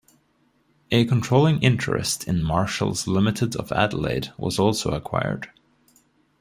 A 0.89 1.05
controlling 1.05 1.61
interest 1.61 2.27
in 2.27 2.41
Marshall's 2.43 3.05
Limited 3.05 3.55
of 3.55 3.71
Adelaide 3.71 4.33
was 4.35 4.57
also 4.57 4.95
acquired. 4.95 5.51